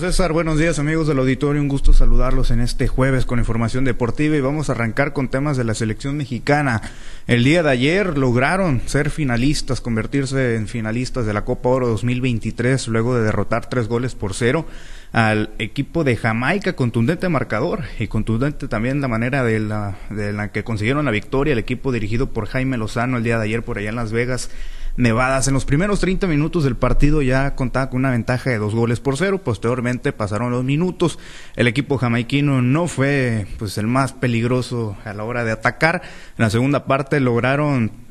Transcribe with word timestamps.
César. 0.00 0.32
Buenos 0.32 0.58
días, 0.58 0.78
amigos 0.78 1.08
del 1.08 1.18
auditorio. 1.18 1.60
Un 1.60 1.68
gusto 1.68 1.92
saludarlos 1.92 2.50
en 2.50 2.60
este 2.60 2.86
jueves 2.86 3.24
con 3.24 3.38
información 3.38 3.84
deportiva 3.84 4.36
y 4.36 4.40
vamos 4.40 4.68
a 4.68 4.72
arrancar 4.72 5.12
con 5.12 5.28
temas 5.28 5.56
de 5.56 5.64
la 5.64 5.74
selección 5.74 6.16
mexicana. 6.16 6.82
El 7.26 7.44
día 7.44 7.62
de 7.62 7.70
ayer 7.70 8.16
lograron 8.16 8.82
ser 8.86 9.10
finalistas, 9.10 9.80
convertirse 9.80 10.54
en 10.54 10.68
finalistas 10.68 11.26
de 11.26 11.32
la 11.32 11.44
Copa 11.44 11.70
Oro 11.70 11.88
2023 11.88 12.88
luego 12.88 13.16
de 13.16 13.24
derrotar 13.24 13.68
tres 13.68 13.88
goles 13.88 14.14
por 14.14 14.34
cero 14.34 14.66
al 15.12 15.50
equipo 15.58 16.04
de 16.04 16.16
Jamaica, 16.16 16.74
contundente 16.74 17.28
marcador 17.28 17.84
y 17.98 18.06
contundente 18.06 18.68
también 18.68 19.00
la 19.00 19.08
manera 19.08 19.44
de 19.44 19.60
la, 19.60 19.96
de 20.10 20.32
la 20.32 20.52
que 20.52 20.64
consiguieron 20.64 21.04
la 21.04 21.10
victoria 21.10 21.52
el 21.52 21.58
equipo 21.58 21.92
dirigido 21.92 22.30
por 22.30 22.46
Jaime 22.46 22.76
Lozano 22.76 23.16
el 23.16 23.24
día 23.24 23.38
de 23.38 23.44
ayer 23.44 23.62
por 23.64 23.78
allá 23.78 23.90
en 23.90 23.96
Las 23.96 24.12
Vegas 24.12 24.50
Nevadas. 24.96 25.46
En 25.46 25.54
los 25.54 25.66
primeros 25.66 26.00
30 26.00 26.26
minutos 26.26 26.64
del 26.64 26.76
partido 26.76 27.20
ya 27.20 27.54
contaba 27.54 27.90
con 27.90 28.00
una 28.00 28.10
ventaja 28.10 28.50
de 28.50 28.58
dos 28.58 28.74
goles 28.74 29.00
por 29.00 29.16
cero. 29.16 29.42
Posteriormente 29.44 30.12
pasaron 30.12 30.50
los 30.50 30.64
minutos. 30.64 31.18
El 31.54 31.66
equipo 31.66 31.98
jamaiquino 31.98 32.62
no 32.62 32.86
fue 32.88 33.46
pues 33.58 33.76
el 33.76 33.86
más 33.86 34.14
peligroso 34.14 34.96
a 35.04 35.12
la 35.12 35.24
hora 35.24 35.44
de 35.44 35.52
atacar. 35.52 36.02
En 36.38 36.44
la 36.44 36.50
segunda 36.50 36.86
parte 36.86 37.20
lograron 37.20 38.05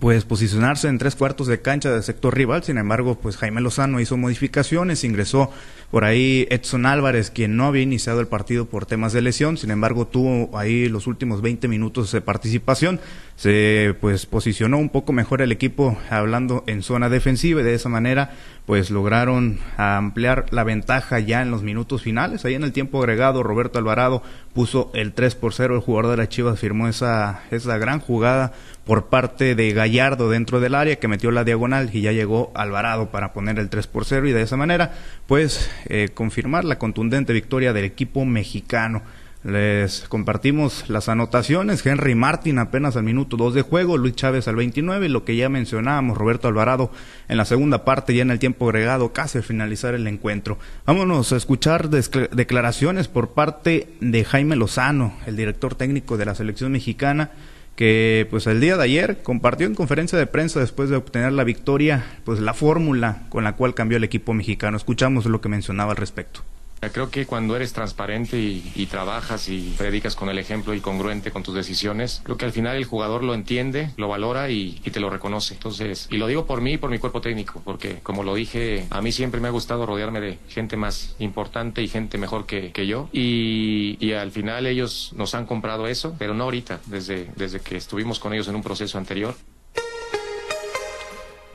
pues 0.00 0.24
posicionarse 0.24 0.86
en 0.88 0.98
tres 0.98 1.16
cuartos 1.16 1.46
de 1.46 1.62
cancha 1.62 1.90
del 1.90 2.02
sector 2.02 2.36
rival. 2.36 2.62
Sin 2.62 2.76
embargo, 2.76 3.18
pues 3.18 3.36
Jaime 3.38 3.60
Lozano 3.60 4.00
hizo 4.00 4.16
modificaciones, 4.16 5.02
ingresó 5.02 5.50
por 5.90 6.04
ahí 6.04 6.46
Edson 6.50 6.84
Álvarez, 6.84 7.30
quien 7.30 7.56
no 7.56 7.64
había 7.64 7.82
iniciado 7.82 8.20
el 8.20 8.26
partido 8.26 8.66
por 8.66 8.84
temas 8.84 9.14
de 9.14 9.22
lesión, 9.22 9.56
sin 9.56 9.70
embargo 9.70 10.06
tuvo 10.06 10.56
ahí 10.58 10.86
los 10.88 11.06
últimos 11.06 11.40
20 11.40 11.66
minutos 11.66 12.12
de 12.12 12.20
participación, 12.20 13.00
se 13.36 13.94
pues 13.98 14.26
posicionó 14.26 14.76
un 14.76 14.90
poco 14.90 15.14
mejor 15.14 15.40
el 15.40 15.50
equipo 15.50 15.96
hablando 16.10 16.62
en 16.66 16.82
zona 16.82 17.08
defensiva 17.08 17.62
y 17.62 17.64
de 17.64 17.74
esa 17.74 17.88
manera 17.88 18.32
pues 18.66 18.90
lograron 18.90 19.60
ampliar 19.78 20.44
la 20.50 20.62
ventaja 20.62 21.20
ya 21.20 21.40
en 21.40 21.50
los 21.50 21.62
minutos 21.62 22.02
finales. 22.02 22.44
Ahí 22.44 22.54
en 22.54 22.64
el 22.64 22.72
tiempo 22.72 22.98
agregado 22.98 23.42
Roberto 23.42 23.78
Alvarado 23.78 24.22
puso 24.52 24.90
el 24.92 25.14
3 25.14 25.36
por 25.36 25.54
0, 25.54 25.76
el 25.76 25.80
jugador 25.80 26.10
de 26.10 26.18
la 26.18 26.28
Chivas 26.28 26.60
firmó 26.60 26.86
esa, 26.86 27.40
esa 27.50 27.78
gran 27.78 28.00
jugada 28.00 28.52
por 28.84 29.06
parte 29.06 29.54
de 29.54 29.72
Gallardo 29.78 30.28
dentro 30.28 30.58
del 30.58 30.74
área 30.74 30.96
que 30.96 31.06
metió 31.06 31.30
la 31.30 31.44
diagonal 31.44 31.90
y 31.92 32.00
ya 32.00 32.10
llegó 32.10 32.50
Alvarado 32.56 33.10
para 33.10 33.32
poner 33.32 33.60
el 33.60 33.70
3 33.70 33.86
por 33.86 34.04
0 34.04 34.26
y 34.26 34.32
de 34.32 34.42
esa 34.42 34.56
manera 34.56 34.92
pues 35.28 35.70
eh, 35.86 36.08
confirmar 36.12 36.64
la 36.64 36.78
contundente 36.78 37.32
victoria 37.32 37.72
del 37.72 37.84
equipo 37.84 38.24
mexicano. 38.24 39.02
Les 39.44 40.00
compartimos 40.08 40.90
las 40.90 41.08
anotaciones. 41.08 41.86
Henry 41.86 42.16
Martin 42.16 42.58
apenas 42.58 42.96
al 42.96 43.04
minuto 43.04 43.36
2 43.36 43.54
de 43.54 43.62
juego, 43.62 43.96
Luis 43.96 44.16
Chávez 44.16 44.48
al 44.48 44.56
29, 44.56 45.08
lo 45.08 45.24
que 45.24 45.36
ya 45.36 45.48
mencionábamos, 45.48 46.18
Roberto 46.18 46.48
Alvarado 46.48 46.90
en 47.28 47.36
la 47.36 47.44
segunda 47.44 47.84
parte, 47.84 48.16
ya 48.16 48.22
en 48.22 48.32
el 48.32 48.40
tiempo 48.40 48.66
agregado, 48.66 49.12
casi 49.12 49.38
al 49.38 49.44
finalizar 49.44 49.94
el 49.94 50.08
encuentro. 50.08 50.58
Vámonos 50.86 51.32
a 51.32 51.36
escuchar 51.36 51.88
declaraciones 51.88 53.06
por 53.06 53.30
parte 53.30 53.88
de 54.00 54.24
Jaime 54.24 54.56
Lozano, 54.56 55.14
el 55.24 55.36
director 55.36 55.76
técnico 55.76 56.16
de 56.16 56.26
la 56.26 56.34
selección 56.34 56.72
mexicana, 56.72 57.30
que 57.78 58.26
pues 58.28 58.48
el 58.48 58.60
día 58.60 58.76
de 58.76 58.82
ayer 58.82 59.18
compartió 59.22 59.64
en 59.64 59.76
conferencia 59.76 60.18
de 60.18 60.26
prensa 60.26 60.58
después 60.58 60.90
de 60.90 60.96
obtener 60.96 61.30
la 61.30 61.44
victoria, 61.44 62.04
pues 62.24 62.40
la 62.40 62.52
fórmula 62.52 63.22
con 63.28 63.44
la 63.44 63.54
cual 63.54 63.74
cambió 63.74 63.98
el 63.98 64.02
equipo 64.02 64.34
mexicano. 64.34 64.76
Escuchamos 64.76 65.26
lo 65.26 65.40
que 65.40 65.48
mencionaba 65.48 65.92
al 65.92 65.96
respecto. 65.96 66.40
Creo 66.80 67.10
que 67.10 67.26
cuando 67.26 67.56
eres 67.56 67.72
transparente 67.72 68.38
y, 68.38 68.86
trabajas 68.86 69.48
y 69.48 69.74
predicas 69.76 70.16
con 70.16 70.28
el 70.28 70.38
ejemplo 70.38 70.74
y 70.74 70.80
congruente 70.80 71.30
con 71.30 71.42
tus 71.42 71.54
decisiones, 71.54 72.20
creo 72.24 72.36
que 72.36 72.44
al 72.44 72.52
final 72.52 72.76
el 72.76 72.84
jugador 72.84 73.22
lo 73.22 73.34
entiende, 73.34 73.90
lo 73.96 74.08
valora 74.08 74.50
y, 74.50 74.80
te 74.92 75.00
lo 75.00 75.10
reconoce. 75.10 75.54
Entonces, 75.54 76.08
y 76.10 76.16
lo 76.16 76.26
digo 76.26 76.46
por 76.46 76.60
mí 76.60 76.74
y 76.74 76.78
por 76.78 76.90
mi 76.90 76.98
cuerpo 76.98 77.20
técnico, 77.20 77.60
porque 77.64 77.98
como 78.02 78.22
lo 78.22 78.34
dije, 78.34 78.86
a 78.90 79.02
mí 79.02 79.12
siempre 79.12 79.40
me 79.40 79.48
ha 79.48 79.50
gustado 79.50 79.84
rodearme 79.84 80.20
de 80.20 80.38
gente 80.48 80.76
más 80.76 81.14
importante 81.18 81.82
y 81.82 81.88
gente 81.88 82.16
mejor 82.16 82.46
que, 82.46 82.72
yo. 82.86 83.10
Y, 83.12 83.98
y, 84.00 84.12
al 84.12 84.30
final 84.30 84.66
ellos 84.66 85.12
nos 85.14 85.34
han 85.34 85.46
comprado 85.46 85.88
eso, 85.88 86.14
pero 86.18 86.32
no 86.32 86.44
ahorita, 86.44 86.80
desde, 86.86 87.28
desde 87.36 87.60
que 87.60 87.76
estuvimos 87.76 88.18
con 88.18 88.32
ellos 88.32 88.48
en 88.48 88.54
un 88.54 88.62
proceso 88.62 88.98
anterior. 88.98 89.34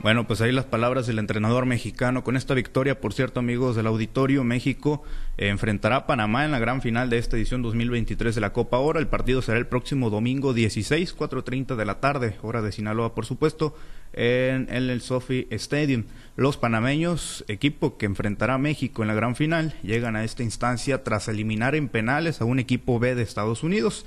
Bueno, 0.04 0.26
pues 0.26 0.42
ahí 0.42 0.52
las 0.52 0.66
palabras 0.66 1.06
del 1.06 1.18
entrenador 1.18 1.64
mexicano. 1.64 2.24
Con 2.24 2.36
esta 2.36 2.52
victoria, 2.52 3.00
por 3.00 3.14
cierto, 3.14 3.40
amigos 3.40 3.74
del 3.74 3.86
auditorio, 3.86 4.44
México 4.44 5.02
eh, 5.38 5.48
enfrentará 5.48 5.96
a 5.96 6.06
Panamá 6.06 6.44
en 6.44 6.50
la 6.50 6.58
gran 6.58 6.82
final 6.82 7.08
de 7.08 7.16
esta 7.16 7.38
edición 7.38 7.62
2023 7.62 8.34
de 8.34 8.40
la 8.42 8.52
Copa 8.52 8.76
Oro. 8.76 8.98
El 8.98 9.06
partido 9.06 9.40
será 9.40 9.56
el 9.56 9.66
próximo 9.66 10.10
domingo 10.10 10.52
16, 10.52 11.16
4.30 11.16 11.74
de 11.74 11.84
la 11.86 12.00
tarde, 12.00 12.36
hora 12.42 12.60
de 12.60 12.70
Sinaloa, 12.70 13.14
por 13.14 13.24
supuesto, 13.24 13.74
en, 14.12 14.68
en 14.68 14.90
el 14.90 15.00
Sophie 15.00 15.46
Stadium. 15.52 16.04
Los 16.36 16.58
panameños, 16.58 17.42
equipo 17.48 17.96
que 17.96 18.04
enfrentará 18.04 18.56
a 18.56 18.58
México 18.58 19.00
en 19.00 19.08
la 19.08 19.14
gran 19.14 19.36
final, 19.36 19.74
llegan 19.82 20.16
a 20.16 20.24
esta 20.24 20.42
instancia 20.42 21.02
tras 21.02 21.28
eliminar 21.28 21.74
en 21.74 21.88
penales 21.88 22.42
a 22.42 22.44
un 22.44 22.58
equipo 22.58 22.98
B 22.98 23.14
de 23.14 23.22
Estados 23.22 23.62
Unidos. 23.62 24.04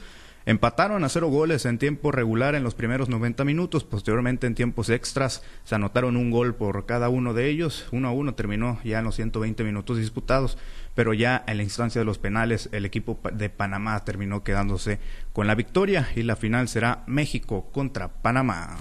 Empataron 0.48 1.04
a 1.04 1.10
cero 1.10 1.28
goles 1.28 1.66
en 1.66 1.78
tiempo 1.78 2.10
regular 2.10 2.56
en 2.56 2.64
los 2.64 2.74
primeros 2.74 3.10
90 3.10 3.44
minutos. 3.44 3.84
Posteriormente, 3.84 4.48
en 4.48 4.56
tiempos 4.56 4.90
extras, 4.90 5.44
se 5.66 5.76
anotaron 5.76 6.16
un 6.16 6.32
gol 6.32 6.56
por 6.56 6.86
cada 6.86 7.10
uno 7.10 7.34
de 7.34 7.50
ellos. 7.50 7.86
Uno 7.92 8.08
a 8.08 8.12
uno 8.12 8.34
terminó 8.34 8.80
ya 8.86 9.00
en 9.00 9.04
los 9.04 9.16
120 9.16 9.66
minutos 9.66 9.98
disputados. 9.98 10.58
Pero 10.96 11.14
ya 11.14 11.44
en 11.48 11.58
la 11.58 11.64
instancia 11.64 12.00
de 12.00 12.06
los 12.06 12.18
penales, 12.18 12.70
el 12.72 12.86
equipo 12.86 13.20
de 13.34 13.50
Panamá 13.50 14.06
terminó 14.06 14.46
quedándose 14.46 15.00
con 15.34 15.48
la 15.48 15.56
victoria. 15.56 16.08
Y 16.16 16.24
la 16.24 16.38
final 16.38 16.70
será 16.70 17.04
México 17.08 17.70
contra 17.74 18.08
Panamá. 18.08 18.78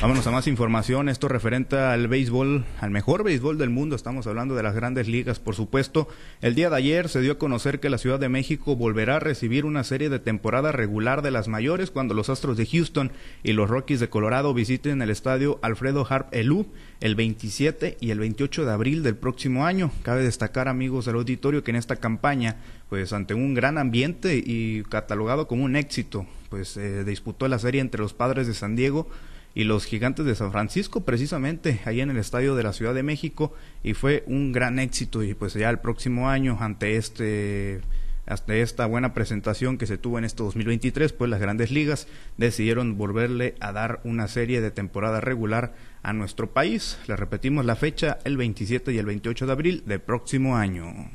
Vámonos 0.00 0.26
a 0.26 0.30
más 0.30 0.46
información. 0.48 1.08
Esto 1.08 1.28
referente 1.28 1.78
al 1.78 2.08
béisbol, 2.08 2.66
al 2.80 2.90
mejor 2.90 3.24
béisbol 3.24 3.56
del 3.56 3.70
mundo. 3.70 3.96
Estamos 3.96 4.26
hablando 4.26 4.54
de 4.54 4.62
las 4.62 4.74
grandes 4.74 5.08
ligas, 5.08 5.40
por 5.40 5.54
supuesto. 5.54 6.08
El 6.42 6.54
día 6.54 6.68
de 6.68 6.76
ayer 6.76 7.08
se 7.08 7.22
dio 7.22 7.32
a 7.32 7.38
conocer 7.38 7.80
que 7.80 7.88
la 7.88 7.96
Ciudad 7.96 8.20
de 8.20 8.28
México 8.28 8.76
volverá 8.76 9.16
a 9.16 9.20
recibir 9.20 9.64
una 9.64 9.82
serie 9.82 10.10
de 10.10 10.18
temporada 10.18 10.72
regular 10.72 11.22
de 11.22 11.30
las 11.30 11.48
mayores 11.48 11.90
cuando 11.90 12.12
los 12.12 12.28
Astros 12.28 12.58
de 12.58 12.66
Houston 12.66 13.12
y 13.42 13.52
los 13.52 13.70
Rockies 13.70 14.00
de 14.00 14.10
Colorado 14.10 14.52
visiten 14.52 15.00
el 15.00 15.08
estadio 15.08 15.58
Alfredo 15.62 16.06
Harp 16.06 16.28
Elú 16.34 16.66
el 17.04 17.16
27 17.16 17.98
y 18.00 18.12
el 18.12 18.18
28 18.18 18.64
de 18.64 18.72
abril 18.72 19.02
del 19.02 19.14
próximo 19.14 19.66
año. 19.66 19.92
Cabe 20.02 20.24
destacar, 20.24 20.68
amigos 20.68 21.04
del 21.04 21.16
auditorio, 21.16 21.62
que 21.62 21.70
en 21.70 21.76
esta 21.76 21.96
campaña, 21.96 22.56
pues 22.88 23.12
ante 23.12 23.34
un 23.34 23.52
gran 23.52 23.76
ambiente 23.76 24.42
y 24.42 24.84
catalogado 24.84 25.46
como 25.46 25.64
un 25.64 25.76
éxito, 25.76 26.26
pues 26.48 26.68
se 26.68 27.04
disputó 27.04 27.46
la 27.46 27.58
serie 27.58 27.82
entre 27.82 28.00
los 28.00 28.14
Padres 28.14 28.46
de 28.46 28.54
San 28.54 28.74
Diego 28.74 29.06
y 29.54 29.64
los 29.64 29.84
Gigantes 29.84 30.24
de 30.24 30.34
San 30.34 30.50
Francisco, 30.50 31.04
precisamente 31.04 31.82
ahí 31.84 32.00
en 32.00 32.08
el 32.08 32.16
estadio 32.16 32.54
de 32.54 32.62
la 32.62 32.72
Ciudad 32.72 32.94
de 32.94 33.02
México, 33.02 33.52
y 33.82 33.92
fue 33.92 34.24
un 34.26 34.52
gran 34.52 34.78
éxito. 34.78 35.22
Y 35.22 35.34
pues 35.34 35.52
ya 35.52 35.68
el 35.68 35.80
próximo 35.80 36.30
año, 36.30 36.56
ante 36.58 36.96
este 36.96 37.82
hasta 38.26 38.54
esta 38.54 38.86
buena 38.86 39.14
presentación 39.14 39.78
que 39.78 39.86
se 39.86 39.98
tuvo 39.98 40.18
en 40.18 40.24
este 40.24 40.42
2023, 40.42 41.12
pues 41.12 41.30
las 41.30 41.40
grandes 41.40 41.70
ligas 41.70 42.08
decidieron 42.36 42.96
volverle 42.96 43.54
a 43.60 43.72
dar 43.72 44.00
una 44.04 44.28
serie 44.28 44.60
de 44.60 44.70
temporada 44.70 45.20
regular 45.20 45.74
a 46.02 46.12
nuestro 46.12 46.50
país. 46.52 46.98
Le 47.06 47.16
repetimos 47.16 47.64
la 47.64 47.76
fecha, 47.76 48.18
el 48.24 48.36
27 48.36 48.92
y 48.92 48.98
el 48.98 49.06
28 49.06 49.46
de 49.46 49.52
abril 49.52 49.82
del 49.86 50.00
próximo 50.00 50.56
año. 50.56 51.10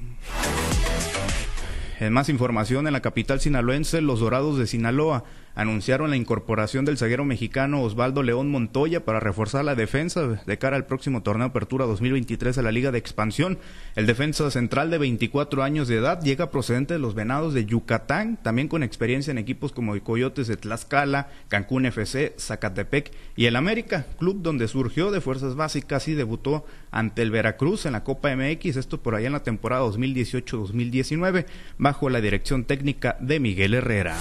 En 2.00 2.14
más 2.14 2.30
información, 2.30 2.88
en 2.88 2.94
la 2.94 3.02
capital 3.02 3.42
sinaloense, 3.42 4.00
los 4.02 4.22
Dorados 4.22 4.58
de 4.58 4.68
Sinaloa 4.68 5.26
anunciaron 5.60 6.10
la 6.10 6.16
incorporación 6.16 6.86
del 6.86 6.98
zaguero 6.98 7.26
mexicano 7.26 7.82
Osvaldo 7.82 8.24
León 8.24 8.50
Montoya 8.50 9.04
para 9.04 9.20
reforzar 9.20 9.66
la 9.66 9.76
defensa 9.76 10.26
de 10.26 10.58
cara 10.58 10.78
al 10.78 10.86
próximo 10.86 11.22
torneo 11.22 11.48
Apertura 11.48 11.86
2023 11.86 12.58
a 12.58 12.62
la 12.62 12.72
Liga 12.72 12.94
de 12.94 12.98
Expansión. 12.98 13.58
El 13.98 14.06
defensa 14.06 14.50
central 14.52 14.90
de 14.90 14.98
24 14.98 15.62
años 15.62 15.90
de 15.90 15.98
edad 15.98 16.22
llega 16.22 16.50
procedente 16.50 16.94
de 16.94 17.02
los 17.02 17.14
Venados 17.14 17.54
de 17.54 17.66
Yucatán, 17.66 18.40
también 18.42 18.70
con 18.70 18.84
experiencia 18.84 19.32
en 19.32 19.38
equipos 19.38 19.74
como 19.74 20.00
Coyotes 20.02 20.48
de 20.48 20.56
Tlaxcala, 20.56 21.28
Cancún 21.50 21.86
FC, 21.86 22.36
Zacatepec 22.40 23.12
y 23.36 23.48
el 23.48 23.58
América, 23.58 24.06
club 24.18 24.42
donde 24.42 24.70
surgió 24.70 25.12
de 25.12 25.20
fuerzas 25.20 25.56
básicas 25.58 26.08
y 26.08 26.14
debutó 26.14 26.66
ante 26.90 27.22
el 27.22 27.32
Veracruz 27.32 27.86
en 27.86 27.92
la 27.92 28.06
Copa 28.06 28.34
MX, 28.34 28.78
esto 28.78 29.02
por 29.02 29.14
allá 29.14 29.28
en 29.28 29.34
la 29.34 29.44
temporada 29.44 29.84
2018-2019, 29.84 31.46
bajo 31.78 32.10
la 32.10 32.22
dirección 32.22 32.64
técnica 32.64 33.18
de 33.20 33.42
Miguel 33.42 33.74
Herrera. 33.74 34.16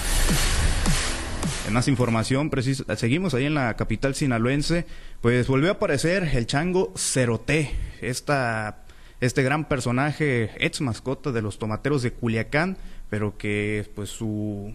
En 1.68 1.74
más 1.74 1.86
información, 1.86 2.50
seguimos 2.96 3.34
ahí 3.34 3.44
en 3.44 3.52
la 3.52 3.76
capital 3.76 4.14
sinaloense, 4.14 4.86
pues 5.20 5.48
volvió 5.48 5.68
a 5.68 5.72
aparecer 5.72 6.22
el 6.32 6.46
chango 6.46 6.94
Ceroté, 6.96 7.72
esta, 8.00 8.86
este 9.20 9.42
gran 9.42 9.68
personaje, 9.68 10.50
ex 10.60 10.80
mascota 10.80 11.30
de 11.30 11.42
los 11.42 11.58
tomateros 11.58 12.00
de 12.00 12.10
Culiacán, 12.10 12.78
pero 13.10 13.36
que 13.36 13.86
pues 13.94 14.08
su 14.08 14.74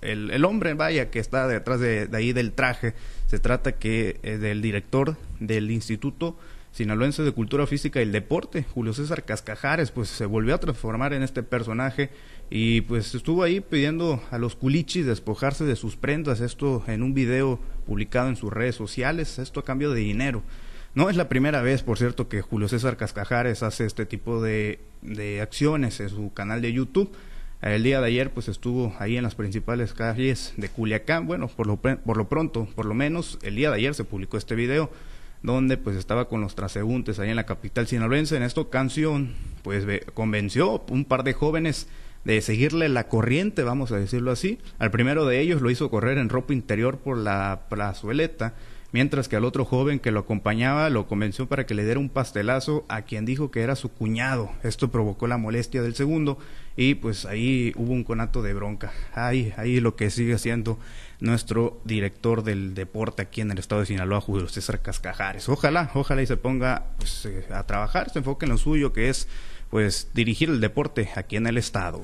el, 0.00 0.42
hombre, 0.46 0.72
vaya, 0.72 1.10
que 1.10 1.18
está 1.18 1.46
detrás 1.46 1.78
de, 1.78 2.08
ahí 2.14 2.32
del 2.32 2.52
traje, 2.52 2.94
se 3.26 3.38
trata 3.38 3.72
que 3.72 4.18
eh, 4.22 4.38
del 4.38 4.62
director 4.62 5.18
del 5.40 5.70
Instituto 5.70 6.38
Sinaloense 6.72 7.22
de 7.22 7.32
Cultura 7.32 7.66
Física 7.66 8.00
y 8.00 8.04
el 8.04 8.12
Deporte, 8.12 8.64
Julio 8.72 8.94
César 8.94 9.24
Cascajares, 9.24 9.90
pues 9.90 10.08
se 10.08 10.24
volvió 10.24 10.54
a 10.54 10.58
transformar 10.58 11.12
en 11.12 11.22
este 11.22 11.42
personaje 11.42 12.08
y 12.50 12.80
pues 12.82 13.14
estuvo 13.14 13.44
ahí 13.44 13.60
pidiendo 13.60 14.20
a 14.32 14.38
los 14.38 14.56
culichis 14.56 15.06
despojarse 15.06 15.64
de 15.64 15.76
sus 15.76 15.96
prendas, 15.96 16.40
esto 16.40 16.82
en 16.88 17.04
un 17.04 17.14
video 17.14 17.60
publicado 17.86 18.28
en 18.28 18.36
sus 18.36 18.52
redes 18.52 18.74
sociales, 18.74 19.38
esto 19.38 19.60
a 19.60 19.64
cambio 19.64 19.92
de 19.92 20.00
dinero. 20.00 20.42
No 20.94 21.08
es 21.08 21.16
la 21.16 21.28
primera 21.28 21.62
vez, 21.62 21.84
por 21.84 21.98
cierto, 21.98 22.28
que 22.28 22.42
Julio 22.42 22.66
César 22.68 22.96
Cascajares 22.96 23.62
hace 23.62 23.86
este 23.86 24.04
tipo 24.04 24.42
de, 24.42 24.80
de 25.02 25.40
acciones 25.40 26.00
en 26.00 26.08
su 26.08 26.32
canal 26.32 26.60
de 26.60 26.72
YouTube. 26.72 27.12
El 27.62 27.84
día 27.84 28.00
de 28.00 28.08
ayer 28.08 28.32
pues 28.32 28.48
estuvo 28.48 28.96
ahí 28.98 29.16
en 29.16 29.22
las 29.22 29.36
principales 29.36 29.92
calles 29.92 30.52
de 30.56 30.68
Culiacán. 30.68 31.28
Bueno, 31.28 31.46
por 31.46 31.68
lo, 31.68 31.76
por 31.76 32.16
lo 32.16 32.28
pronto, 32.28 32.66
por 32.74 32.86
lo 32.86 32.94
menos 32.94 33.38
el 33.42 33.54
día 33.54 33.70
de 33.70 33.76
ayer 33.76 33.94
se 33.94 34.02
publicó 34.02 34.38
este 34.38 34.56
video 34.56 34.90
donde 35.42 35.76
pues 35.76 35.96
estaba 35.96 36.28
con 36.28 36.40
los 36.40 36.54
transeúntes 36.54 37.18
ahí 37.18 37.30
en 37.30 37.36
la 37.36 37.46
capital 37.46 37.86
sinaloense. 37.86 38.36
En 38.36 38.42
esta 38.42 38.64
canción 38.68 39.34
pues 39.62 39.84
convenció 40.14 40.82
un 40.88 41.04
par 41.04 41.22
de 41.22 41.34
jóvenes 41.34 41.86
de 42.24 42.40
seguirle 42.42 42.88
la 42.88 43.08
corriente, 43.08 43.62
vamos 43.62 43.92
a 43.92 43.98
decirlo 43.98 44.30
así. 44.30 44.58
Al 44.78 44.90
primero 44.90 45.26
de 45.26 45.40
ellos 45.40 45.62
lo 45.62 45.70
hizo 45.70 45.90
correr 45.90 46.18
en 46.18 46.28
ropa 46.28 46.52
interior 46.52 46.98
por 46.98 47.16
la 47.16 47.62
plazueleta, 47.68 48.54
mientras 48.92 49.28
que 49.28 49.36
al 49.36 49.44
otro 49.44 49.64
joven 49.64 50.00
que 50.00 50.10
lo 50.10 50.20
acompañaba 50.20 50.90
lo 50.90 51.06
convenció 51.06 51.48
para 51.48 51.64
que 51.64 51.74
le 51.74 51.84
diera 51.84 52.00
un 52.00 52.08
pastelazo 52.08 52.84
a 52.88 53.02
quien 53.02 53.24
dijo 53.24 53.50
que 53.50 53.62
era 53.62 53.76
su 53.76 53.90
cuñado. 53.90 54.50
Esto 54.62 54.90
provocó 54.90 55.26
la 55.26 55.38
molestia 55.38 55.82
del 55.82 55.94
segundo 55.94 56.38
y 56.76 56.94
pues 56.94 57.24
ahí 57.24 57.72
hubo 57.76 57.92
un 57.92 58.04
conato 58.04 58.42
de 58.42 58.54
bronca. 58.54 58.92
Ahí, 59.14 59.52
ahí 59.56 59.80
lo 59.80 59.96
que 59.96 60.10
sigue 60.10 60.38
siendo 60.38 60.78
nuestro 61.20 61.80
director 61.84 62.42
del 62.42 62.74
deporte 62.74 63.22
aquí 63.22 63.40
en 63.40 63.50
el 63.50 63.58
estado 63.58 63.82
de 63.82 63.86
Sinaloa, 63.86 64.20
Julio 64.20 64.48
César 64.48 64.80
Cascajares. 64.80 65.48
Ojalá, 65.48 65.90
ojalá 65.94 66.22
y 66.22 66.26
se 66.26 66.36
ponga 66.36 66.86
pues, 66.96 67.26
eh, 67.26 67.46
a 67.52 67.64
trabajar, 67.64 68.10
se 68.10 68.18
enfoque 68.18 68.46
en 68.46 68.52
lo 68.52 68.58
suyo 68.58 68.92
que 68.92 69.08
es 69.08 69.28
pues 69.70 70.10
dirigir 70.14 70.50
el 70.50 70.60
deporte 70.60 71.10
aquí 71.16 71.36
en 71.36 71.46
el 71.46 71.56
estado. 71.56 72.02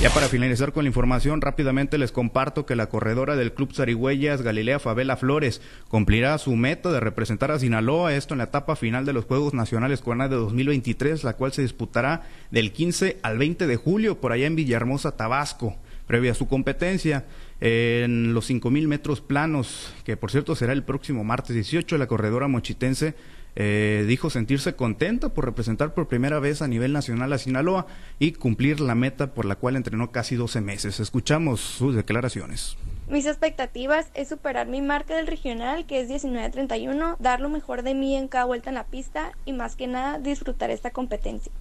Ya 0.00 0.10
para 0.10 0.28
finalizar 0.28 0.72
con 0.72 0.84
la 0.84 0.88
información, 0.88 1.40
rápidamente 1.40 1.96
les 1.96 2.12
comparto 2.12 2.66
que 2.66 2.76
la 2.76 2.88
corredora 2.88 3.36
del 3.36 3.54
Club 3.54 3.72
Zarigüeyas, 3.74 4.42
Galilea 4.42 4.78
Favela 4.78 5.16
Flores, 5.16 5.62
cumplirá 5.88 6.36
su 6.36 6.56
meta 6.56 6.92
de 6.92 7.00
representar 7.00 7.50
a 7.50 7.58
Sinaloa, 7.58 8.14
esto 8.14 8.34
en 8.34 8.38
la 8.38 8.44
etapa 8.44 8.76
final 8.76 9.06
de 9.06 9.12
los 9.12 9.24
Juegos 9.24 9.54
Nacionales 9.54 10.02
Cuana 10.02 10.28
de 10.28 10.36
2023, 10.36 11.24
la 11.24 11.34
cual 11.34 11.52
se 11.52 11.62
disputará 11.62 12.24
del 12.50 12.72
15 12.72 13.18
al 13.22 13.38
20 13.38 13.66
de 13.66 13.76
julio 13.76 14.20
por 14.20 14.32
allá 14.32 14.46
en 14.46 14.56
Villahermosa, 14.56 15.16
Tabasco. 15.16 15.76
Previa 16.06 16.32
a 16.32 16.34
su 16.34 16.48
competencia, 16.48 17.24
en 17.60 18.34
los 18.34 18.50
5.000 18.50 18.86
metros 18.86 19.22
planos, 19.22 19.94
que 20.04 20.18
por 20.18 20.30
cierto 20.30 20.54
será 20.54 20.74
el 20.74 20.82
próximo 20.82 21.24
martes 21.24 21.54
18, 21.54 21.96
la 21.96 22.06
corredora 22.06 22.46
mochitense 22.46 23.14
eh, 23.56 24.04
dijo 24.08 24.30
sentirse 24.30 24.74
contenta 24.74 25.28
por 25.28 25.44
representar 25.44 25.94
por 25.94 26.08
primera 26.08 26.38
vez 26.40 26.62
a 26.62 26.68
nivel 26.68 26.92
nacional 26.92 27.32
a 27.32 27.38
Sinaloa 27.38 27.86
y 28.18 28.32
cumplir 28.32 28.80
la 28.80 28.94
meta 28.94 29.34
por 29.34 29.44
la 29.44 29.56
cual 29.56 29.76
entrenó 29.76 30.10
casi 30.10 30.36
12 30.36 30.60
meses. 30.60 31.00
Escuchamos 31.00 31.60
sus 31.60 31.94
declaraciones. 31.94 32.76
Mis 33.08 33.26
expectativas 33.26 34.08
es 34.14 34.28
superar 34.28 34.66
mi 34.66 34.80
marca 34.80 35.14
del 35.14 35.26
regional, 35.26 35.86
que 35.86 36.00
es 36.00 36.08
19.31, 36.08 37.16
dar 37.18 37.40
lo 37.40 37.50
mejor 37.50 37.82
de 37.82 37.94
mí 37.94 38.16
en 38.16 38.28
cada 38.28 38.46
vuelta 38.46 38.70
en 38.70 38.74
la 38.74 38.86
pista 38.86 39.32
y 39.44 39.52
más 39.52 39.76
que 39.76 39.86
nada 39.86 40.18
disfrutar 40.18 40.70
esta 40.70 40.90
competencia 40.90 41.52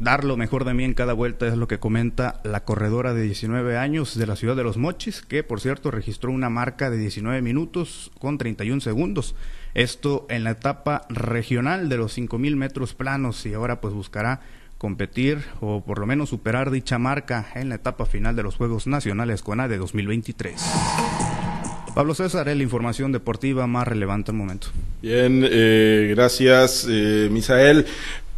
dar 0.00 0.24
lo 0.24 0.36
mejor 0.38 0.64
de 0.64 0.72
mí 0.72 0.82
en 0.84 0.94
cada 0.94 1.12
vuelta 1.12 1.46
es 1.46 1.56
lo 1.56 1.68
que 1.68 1.78
comenta 1.78 2.40
la 2.42 2.64
corredora 2.64 3.12
de 3.12 3.22
19 3.22 3.76
años 3.76 4.16
de 4.18 4.26
la 4.26 4.34
ciudad 4.34 4.56
de 4.56 4.64
Los 4.64 4.78
Mochis, 4.78 5.20
que 5.20 5.44
por 5.44 5.60
cierto 5.60 5.90
registró 5.90 6.32
una 6.32 6.48
marca 6.48 6.90
de 6.90 6.96
19 6.96 7.42
minutos 7.42 8.10
con 8.18 8.38
31 8.38 8.80
segundos. 8.80 9.34
Esto 9.74 10.26
en 10.30 10.42
la 10.42 10.52
etapa 10.52 11.02
regional 11.10 11.90
de 11.90 11.98
los 11.98 12.16
5.000 12.16 12.56
metros 12.56 12.94
planos 12.94 13.44
y 13.44 13.52
ahora 13.52 13.80
pues 13.82 13.92
buscará 13.92 14.40
competir 14.78 15.44
o 15.60 15.84
por 15.84 15.98
lo 15.98 16.06
menos 16.06 16.30
superar 16.30 16.70
dicha 16.70 16.98
marca 16.98 17.48
en 17.54 17.68
la 17.68 17.74
etapa 17.74 18.06
final 18.06 18.34
de 18.34 18.42
los 18.42 18.56
Juegos 18.56 18.86
Nacionales 18.86 19.42
CONA 19.42 19.68
de 19.68 19.76
2023. 19.76 20.54
Pablo 21.94 22.14
César, 22.14 22.46
la 22.46 22.54
información 22.54 23.12
deportiva 23.12 23.66
más 23.66 23.86
relevante 23.86 24.30
al 24.30 24.38
momento. 24.38 24.68
Bien, 25.02 25.44
eh, 25.44 26.08
gracias, 26.14 26.86
eh, 26.88 27.28
Misael. 27.30 27.84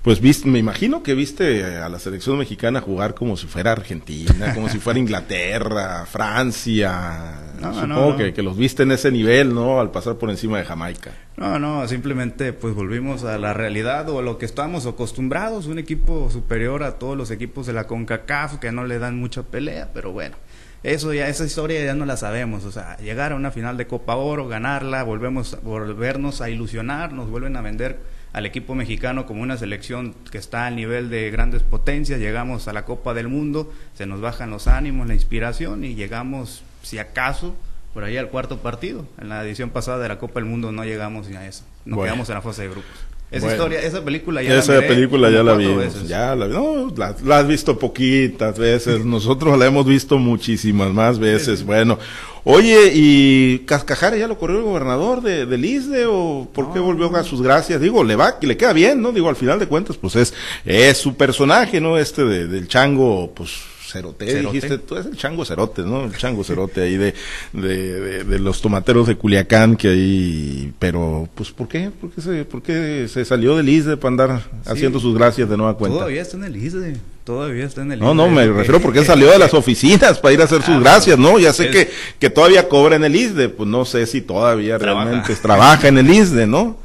Pues 0.03 0.21
viste, 0.21 0.49
me 0.49 0.59
imagino 0.59 1.05
que 1.05 1.15
viste 1.15 1.65
a 1.77 1.89
la 1.89 2.01
selección 2.01 2.37
mexicana 2.37 2.81
jugar 2.81 3.15
como 3.15 3.37
si 3.37 3.47
fuera 3.47 3.71
Argentina, 3.71 4.53
como 4.53 4.69
si 4.69 4.81
fuera 4.81 4.99
Inglaterra, 4.99 6.05
Francia. 6.07 7.53
Supongo 7.61 8.17
Que, 8.17 8.35
que, 8.35 8.43
los 8.43 8.57
viste 8.57 8.83
en 8.83 8.91
ese 8.91 9.13
nivel, 9.13 9.55
¿no? 9.55 9.81
Al 9.81 9.93
pasar 9.93 10.17
por 10.17 10.29
encima 10.31 10.59
de 10.59 10.65
Jamaica. 10.65 11.13
No, 11.37 11.61
no, 11.61 11.87
simplemente 11.87 12.53
pues 12.53 12.75
volvimos 12.75 13.23
a 13.23 13.39
la 13.39 13.55
realidad 13.55 14.09
o 14.09 14.19
a 14.19 14.23
lo 14.23 14.39
que 14.39 14.45
estamos 14.45 14.87
acostumbrados, 14.87 15.67
un 15.67 15.79
equipo 15.79 16.31
superior 16.31 16.83
a 16.83 16.99
todos 16.99 17.17
los 17.17 17.31
equipos 17.31 17.69
de 17.69 17.73
la 17.73 17.87
CONCACAF 17.87 18.59
que 18.59 18.73
no 18.73 18.85
le 18.85 18.99
dan 18.99 19.17
mucha 19.17 19.45
pelea, 19.45 19.91
pero 19.95 20.11
bueno. 20.11 20.37
Eso 20.83 21.15
ya, 21.15 21.29
esa 21.29 21.45
historia 21.45 21.85
ya 21.85 21.95
no 21.95 22.05
la 22.07 22.17
sabemos, 22.17 22.65
o 22.65 22.73
sea, 22.73 22.97
llegar 22.97 23.31
a 23.31 23.37
una 23.37 23.53
final 23.53 23.77
de 23.77 23.87
Copa 23.87 24.17
Oro, 24.17 24.49
ganarla, 24.49 25.05
volvemos, 25.05 25.57
volvernos 25.63 26.41
a 26.41 26.51
ilusionar, 26.51 27.13
nos 27.13 27.31
vuelven 27.31 27.57
a 27.57 27.63
vender 27.63 28.01
al 28.33 28.47
equipo 28.47 28.75
mexicano 28.75 29.25
como 29.25 29.43
una 29.43 29.57
selección 29.57 30.15
que 30.33 30.39
está 30.39 30.67
al 30.67 30.75
nivel 30.75 31.09
de 31.09 31.31
grandes 31.31 31.63
potencias, 31.63 32.19
llegamos 32.19 32.67
a 32.67 32.73
la 32.73 32.85
Copa 32.85 33.15
del 33.15 33.29
Mundo, 33.29 33.73
se 33.95 34.07
nos 34.07 34.21
bajan 34.21 34.51
los 34.51 34.67
ánimos, 34.67 35.07
la 35.07 35.15
inspiración 35.15 35.85
y 35.85 35.95
llegamos, 35.95 36.65
si 36.83 36.99
acaso, 36.99 37.55
por 37.95 38.03
ahí 38.03 38.17
al 38.17 38.31
cuarto 38.31 38.59
partido. 38.59 39.07
En 39.21 39.29
la 39.29 39.45
edición 39.45 39.71
pasada 39.71 39.99
de 39.99 40.09
la 40.09 40.19
Copa 40.19 40.41
del 40.41 40.47
Mundo 40.47 40.73
no 40.73 40.85
llegamos 40.85 41.29
ni 41.29 41.37
a 41.37 41.47
eso, 41.47 41.65
nos 41.85 42.03
quedamos 42.03 42.29
en 42.29 42.35
la 42.35 42.43
fase 42.43 42.63
de 42.63 42.69
grupos. 42.71 43.12
Esa 43.33 43.51
historia, 43.51 43.81
esa 43.81 44.05
película 44.05 44.43
ya 44.43 44.59
esa 44.59 44.75
la 44.75 44.87
película 44.87 45.31
ya 45.31 45.43
la 45.43 45.55
vimos, 45.55 46.07
ya 46.07 46.37
la, 46.37 46.49
no, 46.49 46.93
la, 46.95 47.39
has 47.39 47.49
visto 47.49 47.79
poquitas 47.79 48.59
veces, 48.59 49.07
nosotros 49.07 49.59
la 49.59 49.65
hemos 49.65 49.87
visto 49.87 50.19
muchísimas 50.19 50.93
más 50.93 51.19
veces. 51.19 51.65
Bueno, 51.65 51.99
oye, 52.45 52.93
¿y 52.93 53.61
Cascajara 53.61 54.19
ya 54.19 54.29
lo 54.29 54.37
corrió 54.37 54.59
el 54.59 54.65
gobernador 54.65 55.23
de, 55.23 55.47
del 55.47 55.65
ISDE 55.65 56.05
o 56.07 56.47
por 56.53 56.75
qué 56.75 56.79
volvió 56.79 57.15
a 57.17 57.25
sus 57.25 57.41
gracias? 57.41 57.81
Digo, 57.81 58.05
le 58.05 58.17
va, 58.17 58.37
le 58.39 58.57
queda 58.59 58.75
bien, 58.75 59.01
¿no? 59.01 59.13
Digo, 59.13 59.31
al 59.31 59.37
final 59.37 59.59
de 59.59 59.67
cuentas, 59.67 59.97
pues 59.97 60.15
es, 60.17 60.35
es 60.67 60.99
su 60.99 61.17
personaje, 61.17 61.81
¿no? 61.81 61.97
Este 61.97 62.25
de, 62.25 62.47
del 62.47 62.69
chango, 62.69 63.33
pues 63.35 63.72
Cerote, 63.93 64.41
dijiste, 64.41 64.79
tú 64.79 64.95
eres 64.95 65.07
el 65.07 65.17
chango 65.17 65.45
cerote, 65.45 65.83
¿no? 65.83 66.05
El 66.05 66.17
chango 66.17 66.43
cerote 66.43 66.81
ahí 66.81 66.97
de, 66.97 67.15
de, 67.53 68.25
de, 68.25 68.39
los 68.39 68.63
tomateros 68.63 69.07
de 69.07 69.17
Culiacán 69.17 69.77
que 69.77 69.89
ahí, 69.89 70.73
pero 70.79 71.29
pues 71.35 71.51
¿por 71.51 71.69
qué? 71.69 71.91
¿Por 72.01 72.11
qué 72.11 72.23
se, 72.23 72.45
por 72.47 72.63
qué 72.63 73.07
se 73.09 73.25
salió 73.25 73.57
del 73.57 73.69
ISDE 73.69 73.99
para 73.99 74.09
andar 74.09 74.43
haciendo 74.65 74.99
sus 74.99 75.15
gracias 75.15 75.49
de 75.51 75.57
nueva 75.59 75.77
cuenta? 75.77 75.99
Todavía 75.99 76.23
está 76.23 76.39
en 76.39 76.45
el 76.45 76.57
ISDE. 76.57 76.97
Todavía 77.25 77.67
está 77.67 77.83
en 77.83 77.93
el 77.93 78.01
No, 78.01 78.15
no, 78.15 78.29
me 78.29 78.47
refiero 78.47 78.81
porque 78.81 79.05
salió 79.05 79.31
de 79.31 79.39
las 79.39 79.55
oficinas 79.55 80.19
para 80.19 80.35
ir 80.35 80.41
a 80.41 80.45
hacer 80.45 80.63
sus 80.63 80.75
ah, 80.75 80.81
gracias, 80.81 81.19
¿no? 81.19 81.39
Ya 81.39 81.53
sé 81.53 81.71
que, 81.71 81.89
que 82.19 82.31
todavía 82.31 82.69
cobra 82.69 82.97
en 82.97 83.05
el 83.05 83.15
ISDE, 83.15 83.49
pues 83.49 83.69
no 83.69 83.85
sé 83.85 84.07
si 84.07 84.23
todavía 84.23 84.79
realmente 84.79 85.35
trabaja 85.37 85.87
en 85.87 85.99
el 85.99 86.11
ISDE, 86.11 86.47
¿no? 86.47 86.82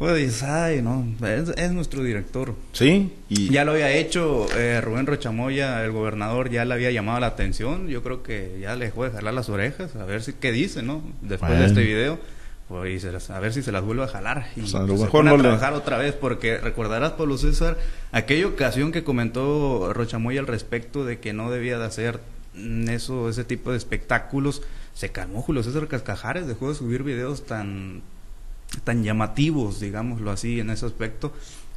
Pues, 0.00 0.42
ay, 0.42 0.80
no, 0.80 1.06
es, 1.26 1.72
nuestro 1.72 2.02
director. 2.02 2.54
Sí. 2.72 3.12
Y... 3.28 3.50
Ya 3.50 3.66
lo 3.66 3.72
había 3.72 3.92
hecho 3.92 4.46
eh, 4.56 4.80
Rubén 4.80 5.04
Rochamoya, 5.04 5.84
el 5.84 5.92
gobernador, 5.92 6.48
ya 6.48 6.64
le 6.64 6.72
había 6.72 6.90
llamado 6.90 7.20
la 7.20 7.26
atención. 7.26 7.86
Yo 7.86 8.02
creo 8.02 8.22
que 8.22 8.56
ya 8.62 8.76
le 8.76 8.86
dejó 8.86 9.04
de 9.04 9.10
jalar 9.10 9.34
las 9.34 9.50
orejas, 9.50 9.96
a 9.96 10.06
ver 10.06 10.22
si 10.22 10.32
qué 10.32 10.52
dice, 10.52 10.82
¿no? 10.82 11.02
Después 11.20 11.58
de 11.58 11.66
este 11.66 11.82
video. 11.82 12.18
Pues, 12.66 13.04
a 13.28 13.40
ver 13.40 13.52
si 13.52 13.62
se 13.62 13.72
las 13.72 13.84
vuelve 13.84 14.04
a 14.04 14.06
jalar. 14.06 14.46
Y 14.56 14.60
pues, 14.60 14.74
a 14.74 14.84
lo 14.84 14.96
mejor 14.96 15.22
no 15.22 15.34
a 15.34 15.38
trabajar 15.38 15.74
otra 15.74 15.98
vez, 15.98 16.14
porque 16.14 16.56
recordarás, 16.56 17.12
Pablo 17.12 17.36
César, 17.36 17.76
aquella 18.10 18.46
ocasión 18.46 18.92
que 18.92 19.04
comentó 19.04 19.92
Rochamoya 19.92 20.40
al 20.40 20.46
respecto 20.46 21.04
de 21.04 21.18
que 21.18 21.34
no 21.34 21.50
debía 21.50 21.78
de 21.78 21.84
hacer 21.84 22.20
eso, 22.88 23.28
ese 23.28 23.44
tipo 23.44 23.70
de 23.70 23.76
espectáculos. 23.76 24.62
Se 24.94 25.10
calmó 25.10 25.42
Julio 25.42 25.62
César 25.62 25.88
Cascajares, 25.88 26.46
dejó 26.46 26.70
de 26.70 26.74
subir 26.74 27.02
videos 27.02 27.44
tan 27.44 28.00
tan 28.84 29.02
llamativos, 29.02 29.80
digámoslo 29.80 30.30
así, 30.30 30.60
en 30.60 30.70
ese 30.70 30.86
aspecto. 30.86 31.32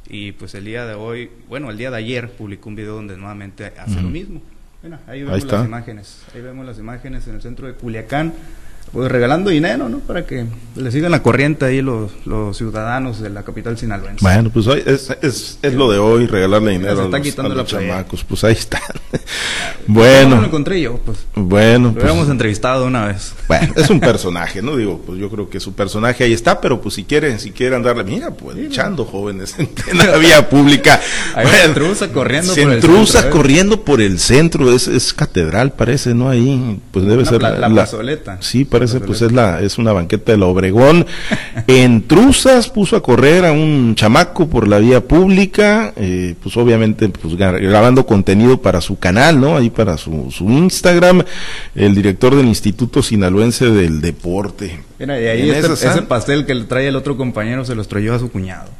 Y 0.06 0.32
pues 0.32 0.54
el 0.54 0.64
día 0.64 0.86
de 0.86 0.94
hoy, 0.94 1.30
bueno, 1.48 1.70
el 1.70 1.78
día 1.78 1.90
de 1.90 1.96
ayer 1.96 2.30
publicó 2.30 2.68
un 2.68 2.76
video 2.76 2.94
donde 2.94 3.16
nuevamente 3.16 3.72
hace 3.78 4.00
lo 4.02 4.10
mismo. 4.10 4.42
ahí 5.06 5.22
vemos 5.22 5.44
las 5.44 5.66
imágenes, 5.66 6.22
ahí 6.34 6.40
vemos 6.42 6.66
las 6.66 6.78
imágenes 6.78 7.26
en 7.26 7.36
el 7.36 7.42
centro 7.42 7.66
de 7.66 7.74
Culiacán 7.74 8.34
pues 8.92 9.10
regalando 9.10 9.50
dinero, 9.50 9.88
¿no? 9.88 9.98
Para 9.98 10.24
que 10.26 10.46
le 10.76 10.90
sigan 10.90 11.10
la 11.10 11.22
corriente 11.22 11.64
ahí 11.64 11.82
los, 11.82 12.12
los 12.24 12.56
ciudadanos 12.56 13.20
de 13.20 13.30
la 13.30 13.42
capital 13.42 13.76
sinaloense. 13.78 14.18
Bueno, 14.20 14.50
pues 14.50 14.66
hoy 14.66 14.82
es, 14.86 15.10
es, 15.22 15.58
es 15.62 15.74
lo 15.74 15.90
de 15.90 15.98
hoy, 15.98 16.26
regalarle 16.26 16.72
dinero 16.72 17.02
a 17.02 17.08
los, 17.08 17.38
a 17.38 17.48
los 17.48 17.66
chamacos. 17.66 18.24
Pues 18.24 18.44
ahí 18.44 18.52
está. 18.52 18.80
bueno. 19.86 20.40
lo 20.40 20.46
encontré 20.46 20.80
yo, 20.80 20.98
pues. 20.98 21.18
Bueno. 21.34 21.92
Lo 21.94 22.00
pues, 22.00 22.28
entrevistado 22.28 22.86
una 22.86 23.06
vez. 23.06 23.34
Bueno, 23.48 23.72
es 23.76 23.90
un 23.90 24.00
personaje, 24.14 24.62
¿no? 24.62 24.76
Digo, 24.76 25.00
pues 25.04 25.18
yo 25.18 25.30
creo 25.30 25.48
que 25.48 25.60
su 25.60 25.74
personaje 25.74 26.24
ahí 26.24 26.32
está, 26.32 26.60
pero 26.60 26.80
pues 26.80 26.94
si 26.94 27.04
quieren, 27.04 27.38
si 27.38 27.50
quieren 27.50 27.82
darle, 27.82 28.04
mira, 28.04 28.30
pues 28.30 28.56
echando 28.58 29.04
jóvenes 29.04 29.56
en 29.58 29.98
la 29.98 30.16
vía 30.16 30.48
pública. 30.48 31.00
Ahí 31.34 31.46
se 31.46 31.64
entrusa 31.64 32.12
corriendo 32.12 32.54
se 32.54 32.62
por 32.62 32.72
entrusa 32.72 33.00
el 33.00 33.06
centro, 33.06 33.28
¿eh? 33.28 33.30
corriendo 33.30 33.84
por 33.84 34.00
el 34.00 34.18
centro, 34.18 34.72
es, 34.72 34.86
es 34.88 35.12
catedral 35.12 35.72
parece, 35.72 36.14
¿no? 36.14 36.28
Ahí, 36.28 36.80
pues 36.90 37.06
debe 37.06 37.24
ser 37.24 37.42
la, 37.42 37.58
la, 37.58 37.68
plazoleta. 37.68 38.38
Sí, 38.40 38.64
parece, 38.78 39.00
pues 39.00 39.22
es 39.22 39.32
la 39.32 39.60
es 39.60 39.78
una 39.78 39.92
banqueta 39.92 40.32
de 40.32 40.38
la 40.38 40.46
Obregón. 40.46 41.06
en 41.66 42.02
Truzas 42.06 42.68
puso 42.68 42.96
a 42.96 43.02
correr 43.02 43.44
a 43.44 43.52
un 43.52 43.94
chamaco 43.94 44.48
por 44.48 44.68
la 44.68 44.78
vía 44.78 45.00
pública, 45.00 45.92
eh, 45.96 46.34
pues 46.42 46.56
obviamente 46.56 47.08
pues 47.08 47.36
grabando 47.36 48.06
contenido 48.06 48.60
para 48.60 48.80
su 48.80 48.98
canal, 48.98 49.40
¿no? 49.40 49.56
Ahí 49.56 49.70
para 49.70 49.96
su, 49.96 50.30
su 50.30 50.50
Instagram, 50.50 51.22
el 51.74 51.94
director 51.94 52.34
del 52.34 52.46
Instituto 52.46 53.02
Sinaloense 53.02 53.70
del 53.70 54.00
Deporte. 54.00 54.80
Mira, 54.98 55.20
y 55.20 55.26
ahí 55.26 55.50
este, 55.50 55.72
ese 55.72 56.02
pastel 56.02 56.46
que 56.46 56.54
le 56.54 56.64
trae 56.64 56.88
el 56.88 56.96
otro 56.96 57.16
compañero 57.16 57.64
se 57.64 57.74
lo 57.74 57.82
estrelló 57.82 58.14
a 58.14 58.18
su 58.18 58.30
cuñado. 58.30 58.70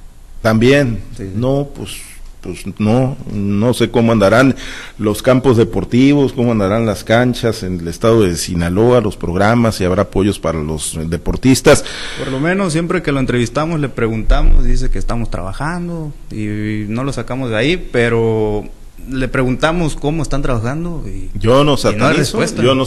También, 0.43 1.01
no, 1.35 1.69
pues 1.75 2.14
pues 2.45 2.65
no, 2.79 3.17
no 3.33 3.73
sé 3.73 3.91
cómo 3.91 4.13
andarán 4.13 4.55
los 4.99 5.23
campos 5.23 5.57
deportivos, 5.57 6.35
cómo 6.35 6.53
andarán 6.53 6.85
las 6.85 7.03
canchas 7.03 7.63
en 7.63 7.81
el 7.81 7.89
estado 7.89 8.23
de 8.23 8.37
Sinaloa, 8.37 9.01
los 9.01 9.17
programas, 9.17 9.77
si 9.77 9.85
habrá 9.85 10.03
apoyos 10.03 10.39
para 10.39 10.63
los 10.63 10.99
deportistas. 11.09 11.85
Por 12.19 12.31
lo 12.31 12.41
menos 12.41 12.75
siempre 12.75 13.03
que 13.03 13.13
lo 13.13 13.21
entrevistamos 13.21 13.81
le 13.81 13.89
preguntamos, 13.89 14.65
dice 14.65 14.91
que 14.91 14.99
estamos 14.99 15.31
trabajando 15.31 16.13
y 16.31 16.85
no 16.89 17.03
lo 17.03 17.13
sacamos 17.15 17.49
de 17.49 17.57
ahí, 17.57 17.89
pero 17.91 18.65
le 19.11 19.29
preguntamos 19.29 19.97
cómo 19.97 20.23
están 20.23 20.43
trabajando 20.43 21.05
y 21.07 21.31
yo 21.39 21.65
no 21.65 21.77
satanizo, 21.77 22.43
yo 22.63 22.75
no 22.75 22.85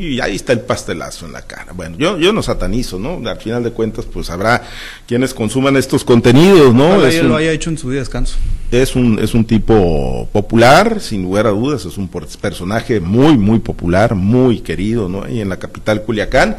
y 0.00 0.20
ahí 0.20 0.36
está 0.36 0.52
el 0.52 0.60
pastelazo 0.60 1.26
en 1.26 1.32
la 1.32 1.42
cara. 1.42 1.72
Bueno, 1.72 1.96
yo 1.98 2.18
yo 2.18 2.32
no 2.32 2.42
satanizo, 2.42 2.98
¿no? 2.98 3.20
Al 3.28 3.38
final 3.38 3.64
de 3.64 3.72
cuentas 3.72 4.04
pues 4.04 4.30
habrá 4.30 4.62
quienes 5.06 5.34
consuman 5.34 5.76
estos 5.76 6.04
contenidos, 6.04 6.74
¿no? 6.74 7.04
él 7.04 7.28
lo 7.28 7.36
haya 7.36 7.52
hecho 7.52 7.70
en 7.70 7.78
su 7.78 7.88
día 7.88 7.96
de 7.96 8.00
descanso. 8.00 8.36
Es 8.70 8.94
un 8.94 9.18
es 9.18 9.34
un 9.34 9.44
tipo 9.44 10.28
popular, 10.32 11.00
sin 11.00 11.22
lugar 11.22 11.46
a 11.46 11.50
dudas, 11.50 11.84
es 11.84 11.96
un 11.96 12.08
personaje 12.08 13.00
muy 13.00 13.36
muy 13.36 13.58
popular, 13.58 14.14
muy 14.14 14.60
querido, 14.60 15.08
¿no? 15.08 15.28
Y 15.28 15.40
en 15.40 15.48
la 15.48 15.58
capital 15.58 16.02
Culiacán 16.02 16.58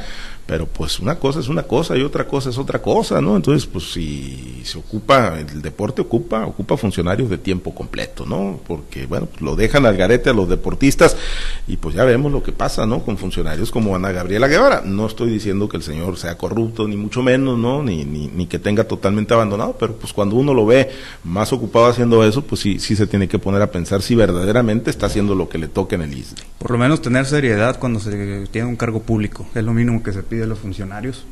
pero 0.49 0.65
pues 0.65 0.99
una 0.99 1.13
cosa 1.19 1.41
es 1.41 1.47
una 1.47 1.61
cosa 1.61 1.95
y 1.95 2.01
otra 2.01 2.25
cosa 2.25 2.49
es 2.49 2.57
otra 2.57 2.81
cosa, 2.81 3.21
¿no? 3.21 3.35
Entonces, 3.35 3.67
pues 3.67 3.91
si 3.91 4.63
se 4.63 4.79
ocupa, 4.79 5.37
el 5.37 5.61
deporte 5.61 6.01
ocupa, 6.01 6.43
ocupa 6.43 6.75
funcionarios 6.75 7.29
de 7.29 7.37
tiempo 7.37 7.75
completo, 7.75 8.25
¿no? 8.25 8.59
Porque, 8.67 9.05
bueno, 9.05 9.27
pues 9.27 9.41
lo 9.41 9.55
dejan 9.55 9.85
al 9.85 9.95
garete 9.95 10.31
a 10.31 10.33
los 10.33 10.49
deportistas 10.49 11.15
y 11.67 11.77
pues 11.77 11.93
ya 11.93 12.03
vemos 12.03 12.31
lo 12.31 12.41
que 12.41 12.51
pasa, 12.51 12.87
¿no? 12.87 13.03
Con 13.05 13.19
funcionarios 13.19 13.69
como 13.69 13.95
Ana 13.95 14.11
Gabriela 14.11 14.47
Guevara. 14.47 14.81
No 14.83 15.05
estoy 15.05 15.29
diciendo 15.29 15.69
que 15.69 15.77
el 15.77 15.83
señor 15.83 16.17
sea 16.17 16.35
corrupto, 16.35 16.87
ni 16.87 16.97
mucho 16.97 17.21
menos, 17.21 17.55
¿no? 17.55 17.83
Ni, 17.83 18.03
ni, 18.03 18.25
ni 18.27 18.47
que 18.47 18.57
tenga 18.57 18.85
totalmente 18.85 19.35
abandonado, 19.35 19.75
pero 19.79 19.97
pues 19.97 20.13
cuando 20.13 20.35
uno 20.35 20.55
lo 20.55 20.65
ve 20.65 20.89
más 21.25 21.53
ocupado 21.53 21.85
haciendo 21.85 22.23
eso, 22.23 22.43
pues 22.43 22.59
sí, 22.59 22.79
sí 22.79 22.95
se 22.95 23.05
tiene 23.05 23.27
que 23.27 23.37
poner 23.37 23.61
a 23.61 23.69
pensar 23.69 24.01
si 24.01 24.15
verdaderamente 24.15 24.89
está 24.89 25.05
haciendo 25.05 25.35
lo 25.35 25.47
que 25.47 25.59
le 25.59 25.67
toca 25.67 25.95
en 25.95 26.01
el 26.01 26.17
ISDE. 26.17 26.41
Por 26.57 26.71
lo 26.71 26.79
menos 26.79 27.03
tener 27.03 27.27
seriedad 27.27 27.77
cuando 27.77 27.99
se 27.99 28.47
tiene 28.47 28.67
un 28.67 28.77
cargo 28.77 29.03
público, 29.03 29.45
es 29.53 29.63
lo 29.63 29.73
mínimo 29.73 30.01
que 30.01 30.11
se 30.11 30.23
pide 30.23 30.38
de 30.39 30.47
los 30.47 30.59
funcionarios. 30.59 31.25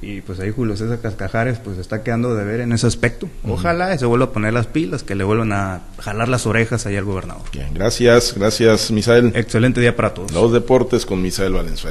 Y 0.00 0.20
pues 0.22 0.40
ahí 0.40 0.50
Julio 0.50 0.76
César 0.76 1.00
Cascajares 1.00 1.58
pues 1.58 1.78
está 1.78 2.02
quedando 2.02 2.34
de 2.34 2.44
ver 2.44 2.60
en 2.60 2.72
ese 2.72 2.86
aspecto. 2.86 3.28
Ojalá 3.46 3.96
se 3.96 4.06
vuelva 4.06 4.26
a 4.26 4.32
poner 4.32 4.52
las 4.52 4.66
pilas, 4.66 5.04
que 5.04 5.14
le 5.14 5.22
vuelvan 5.22 5.52
a 5.52 5.82
jalar 6.00 6.28
las 6.28 6.46
orejas 6.46 6.86
ahí 6.86 6.96
al 6.96 7.04
gobernador. 7.04 7.42
Bien, 7.52 7.72
gracias, 7.72 8.34
gracias 8.36 8.90
Misael. 8.90 9.32
Excelente 9.34 9.80
día 9.80 9.94
para 9.94 10.12
todos. 10.12 10.32
Los 10.32 10.52
deportes 10.52 11.06
con 11.06 11.22
Misael 11.22 11.52
Valenzuela. 11.52 11.90